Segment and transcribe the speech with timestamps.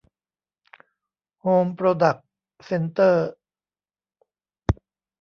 [1.41, 2.27] โฮม โปรดักส์
[2.65, 3.29] เซ็นเตอร์